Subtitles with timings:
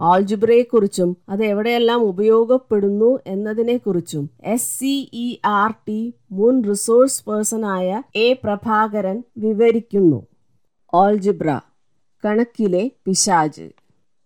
[0.00, 9.22] ആൾജിബ്രയെക്കുറിച്ചും അത് എവിടെയെല്ലാം ഉപയോഗപ്പെടുന്നു എന്നതിനെക്കുറിച്ചും S C E R T മുൻ റിസോഴ്സ് പേഴ്സണായ എ പ്രഭാകരൻ
[9.36, 10.20] വിവരിക്കുന്നു.
[10.92, 11.60] ഓൾജുബ്ര
[12.24, 13.68] കണക്കിലെ പിശാജ്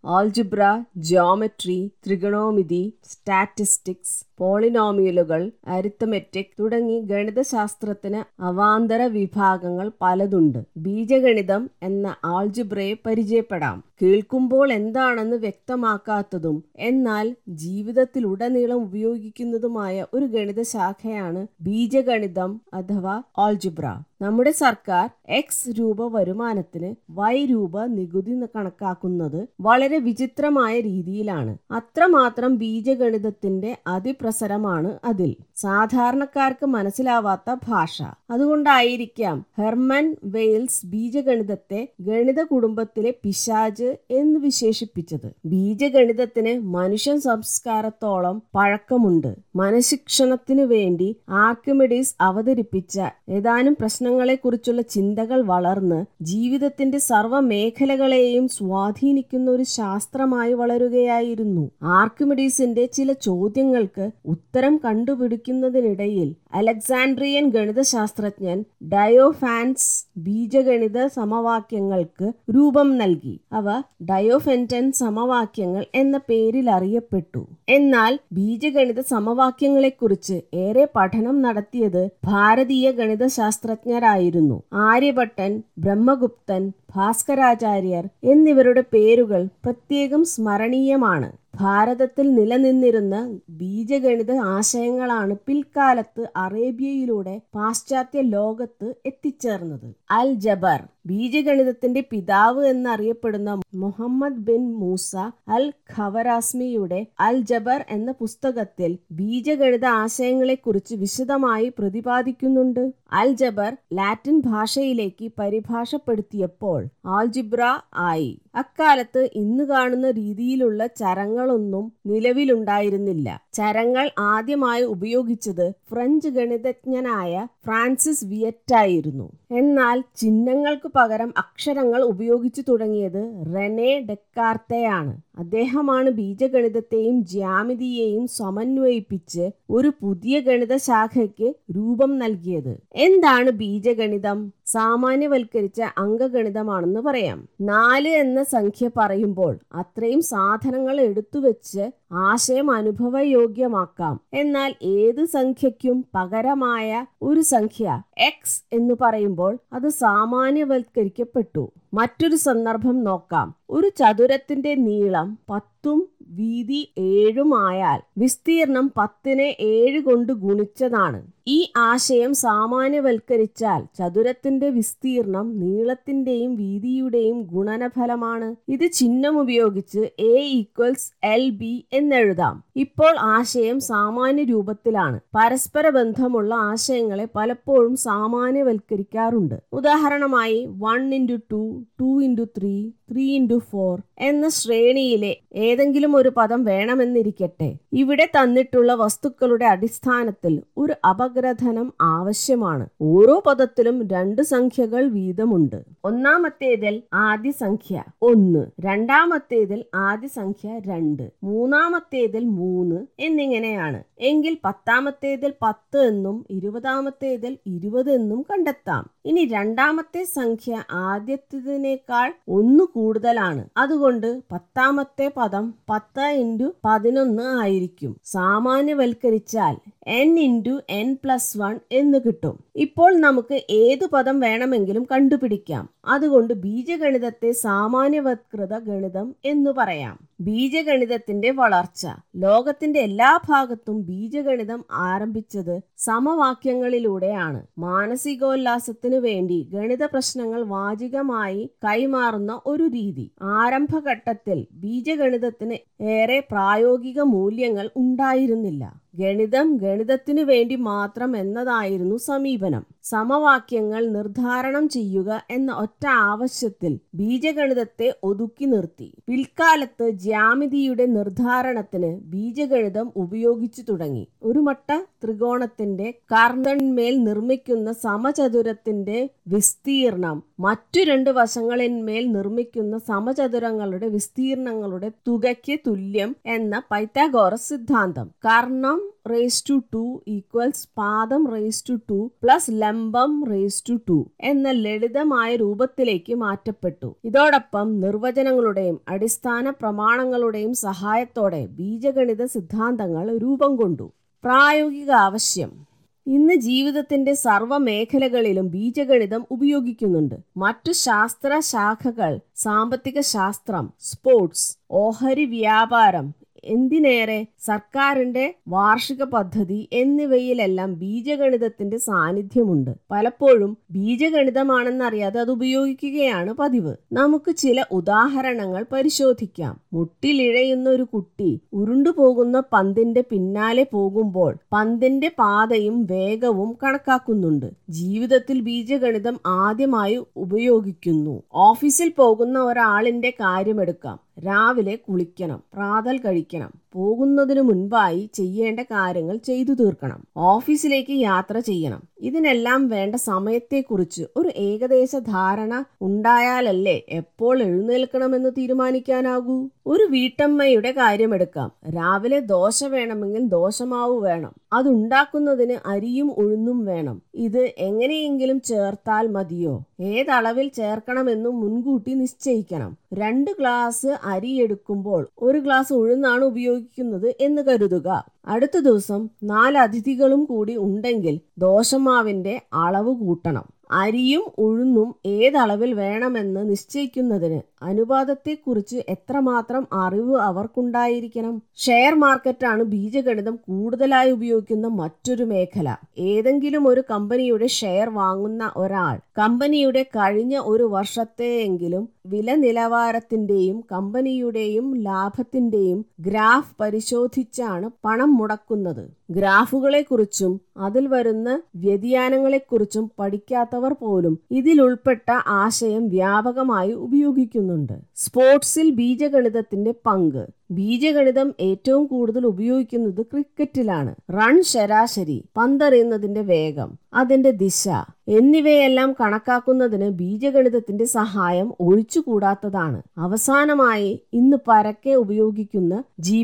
[0.04, 0.62] ആൾജിബ്ര
[0.96, 10.58] ജിയോമെട്രി ത്രിഗണോമിതി സ്റ്റാറ്റിസ്റ്റിക്സ് പോളിനോമിയലുകൾ അരിത്തമെറ്റിക് തുടങ്ങി ഗണിതശാസ്ത്രത്തിന് അവാന്തര വിഭാഗങ്ങൾ പലതുണ്ട്.
[10.76, 13.84] ബീജഗണിതം എന്ന ആൾജിബ്രയെ പരിചയപ്പെടാം.
[14.02, 24.00] കേൾക്കുമ്പോൾ എന്താണെന്ന് വ്യക്തമാക്കാത്തതും എന്നാൽ ജീവിതത്തിലുടനീളം ഉപയോഗിക്കുന്നതുമായ ഒരു ഗണിത ശാഖയാണ് ബീജഗണിതം അഥവാ ആൾജിബ്ര.
[24.20, 31.56] നമ്മുടെ സർക്കാർ എക്സ് രൂപ വരുമാനത്തിന് വൈ രൂപ നികുതി കണക്കാക്കുന്നത് വളരെ വിചിത്രമായ രീതിയിലാണ്.
[31.70, 33.76] അത്രമാത്രം ബീജഗണിതത്തിന്റെ
[34.24, 35.36] അതിപ്രസരമാണ് അതിൽ.
[35.56, 38.02] സാധാരണക്കാർക്ക് മനസ്സിലാവാത്ത ഭാഷ.
[38.30, 45.32] അതുകൊണ്ടായിരിക്കാം ഹെർമൻ വെയിൽസ് ബീജഗണിതത്തെ ഗണിത കുടുംബത്തിലെ പിശാജ് എന്ന് വിശേഷിപ്പിച്ചത്.
[45.44, 49.34] ബീജഗണിതത്തിന് മനുഷ്യൻ സംസ്കാരത്തോളം പഴക്കമുണ്ട്.
[49.56, 61.70] മനഃശിക്ഷണത്തിനു വേണ്ടി ആർക്കിമിഡീസ് അവതരിപ്പിച്ച ഏതാനും പ്രശ്നങ്ങളെക്കുറിച്ചുള്ള ചിന്തകൾ വളർന്ന് ജീവിതത്തിന്റെ സർവ മേഖലകളെയും സ്വാധീനിക്കുന്ന ഒരു ശാസ്ത്രമായി വളരുകയായിരുന്നു.
[61.82, 73.40] ആർക്കിമിഡീസിന്റെ ചില ചോദ്യങ്ങൾക്ക് ഉത്തരം കണ്ടുപിടിക്കുന്നതിനിടയിൽ അലക്സാൻഡ്രിയൻ ഗണിതശാസ്ത്രജ്ഞൻ ഡയോഫാൻസ് ബീജഗണിത സമവാക്യങ്ങൾക്ക് രൂപം നൽകി.
[73.52, 77.46] അവ ഡയോഫെന്റൻ സമവാക്യങ്ങൾ എന്ന പേരിൽ അറിയപ്പെട്ടു.
[77.68, 84.62] എന്നാൽ ബീജഗണിത സമവാക്യങ്ങളെക്കുറിച്ച് ഏറെ പഠനം നടത്തിയത് ഭാരതീയ ഗണിതശാസ്ത്രജ്ഞരായിരുന്നു.
[84.72, 91.43] ആര്യഭട്ടൻ ബ്രഹ്മഗുപ്തൻ ഭാസ്കരാചാര്യർ എന്നിവരുടെ പേരുകൾ പ്രത്യേകം സ്മരണീയമാണ്.
[91.60, 93.16] ഭാരതത്തിൽ നിലനിന്നിരുന്ന
[93.60, 99.88] ബീജഗണിത ആശയങ്ങളാണ് പിൽക്കാലത്ത് അറേബ്യയിലൂടെ പാശ്ചാത്യ ലോകത്ത് എത്തിച്ചേർന്നത്.
[100.10, 105.16] അൽ ജബർ ബീജഗണിതത്തിന്റെ പിതാവ് എന്നറിയപ്പെടുന്ന മുഹമ്മദ് ബിൻ മൂസ
[105.48, 112.92] അൽ ഖവറാസ്മിയുടെ അൽ ജബർ എന്ന പുസ്തകത്തിൽ ബീജഗണിത ആശയങ്ങളെക്കുറിച്ച് വിശദമായി പ്രതിപാദിക്കുന്നുണ്ട്.
[113.12, 117.62] അൽ ജബർ ലാറ്റിൻ ഭാഷയിലേക്ക് പരിഭാഷപ്പെടുത്തിയപ്പോൾ ആൽജിബ്ര
[117.94, 118.40] ആയി.
[118.54, 123.28] അക്കാലത്ത് ഇന്ന് കാണുന്ന രീതിയിലുള്ള ചരങ്ങളൊന്നും നിലവിലുണ്ടായിരുന്നില്ല.
[123.52, 129.28] ചരങ്ങൾ ആദ്യമായി ഉപയോഗിച്ചത് ഫ്രഞ്ച് ഗണിതജ്ഞനായ ഫ്രാൻസിസ് വിയറ്റായിരുന്നു.
[129.50, 133.22] എന്നാൽ ചിഹ്നങ്ങൾക്ക് പകരം അക്ഷരങ്ങൾ ഉപയോഗിച്ചു തുടങ്ങിയത്
[133.54, 135.12] റെനെ ഡെക്കാർത്തയാണ്.
[135.38, 142.74] അദ്ദേഹമാണ് ബീജഗണിതത്തെയും ജ്യാമിതിയെയും സമന്വയിപ്പിച്ച് ഒരു പുതിയ ഗണിത ശാഖയ്ക്ക് രൂപം നൽകിയത്.
[142.94, 144.52] എന്താണ് ബീജഗണിതം?
[144.74, 147.48] സാമാന്യവൽക്കരിച്ച അംഗഗണിതമാണെന്ന് പറയാം.
[147.60, 154.20] നാല് എന്ന സംഖ്യ പറയുമ്പോൾ അത്രയും സാധനങ്ങൾ എടുത്തുവെച്ച് ആശയം അനുഭവയോഗ്യമാക്കാം.
[154.34, 161.72] എന്നാൽ ഏത് സംഖ്യയ്ക്കും പകരമായ ഒരു സംഖ്യ എക്സ് എന്ന് പറയുമ്പോൾ അത് സാമാന്യവൽക്കരിക്കപ്പെട്ടു.
[161.94, 163.54] മറ്റൊരു സന്ദർഭം നോക്കാം.
[163.70, 171.33] ഒരു ചതുരത്തിന്റെ നീളം പത്തും വീതി ഏഴും ആയാൽ വിസ്തീർണം പത്തിനെ ഏഴ് കൊണ്ട് ഗുണിച്ചതാണ്.
[171.46, 178.54] ഈ ആശയം സാമാന്യവൽക്കരിച്ചാൽ ചതുരത്തിന്റെ വിസ്തീർണം നീളത്തിന്റെയും വീതിയുടെയും ഗുണനഫലമാണ്.
[178.68, 182.64] ഇത് ചിഹ്നം ഉപയോഗിച്ച് എ ഈക്വൽസ് എൽ ബി എന്നെഴുതാം.
[182.76, 185.20] ഇപ്പോൾ ആശയം സാമാന്യ രൂപത്തിലാണ്.
[185.34, 189.54] പരസ്പര ബന്ധമുള്ള ആശയങ്ങളെ പലപ്പോഴും സാമാന്യവൽക്കരിക്കാറുണ്ട്.
[189.72, 196.64] ഉദാഹരണമായി one into two two into three three into four എന്ന ശ്രേണിയിലെ ഏതെങ്കിലും ഒരു പദം
[196.64, 197.74] വേണമെന്നിരിക്കട്ടെ.
[197.92, 200.94] ഇവിടെ തന്നിട്ടുള്ള വസ്തുക്കളുടെ അടിസ്ഥാനത്തിൽ ഒരു
[201.34, 202.84] അപഗ്രഥനം ആവശ്യമാണ്.
[203.02, 205.78] ഓരോ പദത്തിലും രണ്ട് സംഖ്യകൾ വീതമുണ്ട്.
[206.04, 214.00] ഒന്നാമത്തേതിൽ ആദ്യ സംഖ്യ ഒന്ന് രണ്ടാമത്തേതിൽ ആദ്യ സംഖ്യ രണ്ട് മൂന്നാമത്തേതിൽ മൂന്ന് എന്നിങ്ങനെയാണ്.
[214.20, 219.04] എങ്കിൽ പത്താമത്തേതിൽ പത്ത് എന്നും ഇരുപതാമത്തേതിൽ ഇരുപത് എന്നും കണ്ടെത്താം.
[219.24, 220.72] ഇനി രണ്ടാമത്തെ സംഖ്യ
[221.06, 223.64] ആദ്യത്തേതിനേക്കാൾ ഒന്ന് കൂടുതലാണ്.
[223.76, 228.16] അതുകൊണ്ട് പത്താമത്തെ പദം പത്ത് ഇന്റു പതിനൊന്ന് ആയിരിക്കും.
[228.24, 229.74] സാമാന്യവൽക്കരിച്ചാൽ
[230.06, 232.58] n into n plus one എന്ന് കിട്ടും.
[232.76, 235.88] ഇപ്പോൾ നമുക്ക് ഏതു പദം വേണമെങ്കിലും കണ്ടുപിടിക്കാം.
[236.06, 240.18] അതുകൊണ്ട് ബീജഗണിതത്തെ സാമാന്യവത്കൃത ഗണിതം എന്ന് പറയാം.
[240.40, 242.06] ബീജഗണിതത്തിന്റെ വളർച്ച.
[242.36, 247.66] ലോകത്തിന്റെ എല്ലാ ഭാഗത്തും ബീജഗണിതം ആരംഭിച്ചത് സമവാക്യങ്ങളിലൂടെയാണ്.
[247.78, 253.30] മാനസികോല്ലാസത്തിനു വേണ്ടി ഗണിത പ്രശ്നങ്ങൾ വാചികമായി കൈമാറുന്ന ഒരു രീതി.
[253.42, 259.03] ആരംഭഘട്ടത്തിൽ ബീജഗണിതത്തിന് ഏറെ പ്രായോഗിക മൂല്യങ്ങൾ ഉണ്ടായിരുന്നില്ല.
[259.14, 262.84] ഗണിതം ഗണിതത്തിനു വേണ്ടി മാത്രം എന്നതായിരുന്നു സമീപനം.
[263.04, 269.14] സമവാക്യങ്ങൾ നിർദ്ധാരണം ചെയ്യുക എന്ന ഒറ്റ ആവശ്യത്തിൽ ബീജഗണിതത്തെ ഒതുക്കി നിർത്തി.
[269.28, 274.28] പിൽക്കാലത്ത് ജ്യാമിതിയുടെ നിർദ്ധാരണത്തിന് ബീജഗണിതം ഉപയോഗിച്ചു തുടങ്ങി.
[274.42, 274.88] ഒരു മട്ട
[275.24, 279.18] ത്രികോണത്തിന്റെ കർണന്മേൽ നിർമ്മിക്കുന്ന സമചതുരത്തിന്റെ
[279.48, 288.30] വിസ്തീർണം മറ്റു രണ്ട് വശങ്ങളിന്മേൽ നിർമ്മിക്കുന്ന സമചതുരങ്ങളുടെ വിസ്തീർണങ്ങളുടെ തുകയ്ക്ക് തുല്യം എന്ന പൈത്താഗോറസ് സിദ്ധാന്തം.
[288.46, 288.98] കർണം
[289.30, 295.56] റേസ് ടു ടു ഈക്വൽസ് പാദം റേസ് ടു ടു പ്ലസ് ലംബം റേസ് ടു ടു എന്ന ലളിതമായ
[295.56, 297.16] രൂപത്തിലേക്ക് മാറ്റപ്പെട്ടു.
[297.24, 304.12] ഇതോടൊപ്പം നിർവചനങ്ങളുടെയും അടിസ്ഥാന പ്രമാണങ്ങളുടെയും സഹായത്തോടെ ബീജഗണിത സിദ്ധാന്തങ്ങൾ രൂപം കൊണ്ടു.
[304.44, 305.94] പ്രായോഗിക ആവശ്യം.
[306.26, 310.34] ഇന്ന് ജീവിതത്തിന്റെ സർവ മേഖലകളിലും ബീജഗണിതം ഉപയോഗിക്കുന്നുണ്ട്.
[310.56, 322.90] മറ്റു ശാസ്ത്ര ശാഖകൾ സാമ്പത്തിക ശാസ്ത്രം സ്പോർട്സ് ഓഹരി വ്യാപാരം എന്തിനേറെ സർക്കാരിന്റെ വാർഷിക പദ്ധതി എന്നിവയിലെല്ലാം ബീജഗണിതത്തിന്റെ സാന്നിധ്യമുണ്ട്.
[323.10, 326.94] പലപ്പോഴും ബീജഗണിതമാണെന്നറിയാതെ അത് ഉപയോഗിക്കുകയാണ് പതിവ്.
[327.12, 329.80] നമുക്ക് ചില ഉദാഹരണങ്ങൾ പരിശോധിക്കാം.
[329.92, 337.66] മുട്ടിലിഴയുന്ന ഒരു കുട്ടി ഉരുണ്ടുപോകുന്ന പന്തിന്റെ പിന്നാലെ പോകുമ്പോൾ പന്തിന്റെ പാതയും വേഗവും കണക്കാക്കുന്നുണ്ട്.
[337.88, 341.42] ജീവിതത്തിൽ ബീജഗണിതം ആദ്യമായി ഉപയോഗിക്കുന്നു.
[341.52, 344.23] ഓഫീസിൽ പോകുന്ന ഒരാളിന്റെ കാര്യമെടുക്കാം.
[344.38, 352.02] രാവിലെ കുളിക്കണം പ്രാതൽ കഴിക്കണം പോകുന്നതിനു മുൻപായി ചെയ്യേണ്ട കാര്യങ്ങൾ ചെയ്തു തീർക്കണം ഓഫീസിലേക്ക് യാത്ര ചെയ്യണം.
[352.18, 359.68] ഇതിനെല്ലാം വേണ്ട സമയത്തെക്കുറിച്ച് ഒരു ഏകദേശ ധാരണ ഉണ്ടായാലല്ലേ എപ്പോൾ എഴുന്നേൽക്കണമെന്ന് തീരുമാനിക്കാനാകൂ?
[359.86, 361.72] ഒരു വീട്ടമ്മയുടെ കാര്യമെടുക്കാം.
[361.88, 364.52] രാവിലെ ദോശ വേണമെങ്കിൽ ദോശമാവ് വേണം.
[364.72, 367.22] അതുണ്ടാക്കുന്നതിന് അരിയും ഉഴുന്നും വേണം.
[367.34, 369.84] ഇത് എങ്ങനെയെങ്കിലും ചേർത്താൽ മതിയോ?
[370.00, 372.96] ഏതളവിൽ ചേർക്കണമെന്നും മുൻകൂട്ടി നിശ്ചയിക്കണം.
[373.14, 378.08] രണ്ട് ഗ്ലാസ് അരി എടുക്കുമ്പോൾ ഒരു ഗ്ലാസ് ഉഴുന്നാണ് ഉപയോഗിക്കുന്നത് എന്ന് കരുതുക.
[378.46, 383.66] അടുത്ത ദിവസം നാല് അതിഥികളും കൂടി ഉണ്ടെങ്കിൽ ദോശമാവിന്റെ അളവ് കൂട്ടണം.
[383.94, 385.08] അരിയും ഉഴുന്നും
[385.38, 391.54] ഏതളവിൽ വേണമെന്ന് നിശ്ചയിക്കുന്നതിന് അനുപാതത്തെക്കുറിച്ച് എത്രമാത്രം അറിവ് അവർക്കുണ്ടായിരിക്കണം?
[391.78, 395.88] ഷെയർ മാർക്കറ്റാണ് ബീജഗണിതം കൂടുതലായി ഉപയോഗിക്കുന്ന മറ്റൊരു മേഖല.
[396.32, 406.74] ഏതെങ്കിലും ഒരു കമ്പനിയുടെ ഷെയർ വാങ്ങുന്ന ഒരാൾ കമ്പനിയുടെ കഴിഞ്ഞ ഒരു വർഷത്തെയെങ്കിലും വില നിലവാരത്തിന്റെയും കമ്പനിയുടെയും ലാഭത്തിന്റെയും ഗ്രാഫ്
[406.80, 409.04] പരിശോധിച്ചാണ് പണം മുടക്കുന്നത്.
[409.30, 417.92] ഗ്രാഫുകളെക്കുറിച്ചും അതിൽ വരുന്ന വ്യതിയാനങ്ങളെക്കുറിച്ചും പഠിക്കാത്തവർ പോലും ഇതിലുൾപ്പെട്ട ആശയം വ്യാപകമായി ഉപയോഗിക്കുന്നുണ്ട്.
[418.16, 420.46] സ്പോർട്സിൽ ബീജഗണിതത്തിന്റെ പങ്ക്.
[420.76, 424.14] ബീജഗണിതം ഏറ്റവും കൂടുതൽ ഉപയോഗിക്കുന്നത് ക്രിക്കറ്റിലാണ്.
[424.30, 427.88] റൺ ശരാശരി പന്തെറിയുന്നതിന്റെ വേഗം അതിന്റെ ദിശ
[428.28, 433.02] എന്നിവയെല്ലാം കണക്കാക്കുന്നതിന് ബീജഗണിതത്തിന്റെ സഹായം ഒഴിച്ചുകൂടാത്തതാണ്.
[433.18, 436.40] അവസാനമായി ഇന്ന് പരക്കെ ഉപയോഗിക്കുന്ന ജി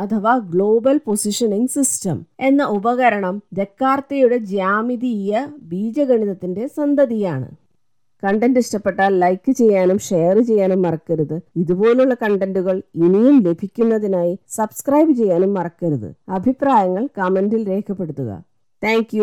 [0.00, 5.32] അഥവാ ഗ്ലോബൽ പൊസിഷനിംഗ് സിസ്റ്റം എന്ന ഉപകരണം ദക്കാർത്തയുടെ ജ്യാമിതീയ
[5.62, 7.48] ബീജഗണിതത്തിന്റെ സന്തതിയാണ്.
[8.24, 11.36] കണ്ടന്റ് ഇഷ്ടപ്പെട്ടാൽ ലൈക്ക് ചെയ്യാനും ഷെയർ ചെയ്യാനും മറക്കരുത്.
[11.56, 16.10] ഇതുപോലുള്ള കണ്ടന്റുകൾ ഇനിയും ലഭിക്കുന്നതിനായി സബ്സ്ക്രൈബ് ചെയ്യാനും മറക്കരുത്.
[16.28, 18.30] അഭിപ്രായങ്ങൾ കമന്റിൽ രേഖപ്പെടുത്തുക.
[18.82, 19.16] താങ്ക്